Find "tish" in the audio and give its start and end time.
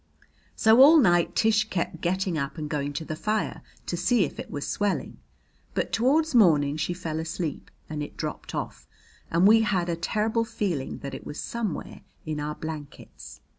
1.35-1.65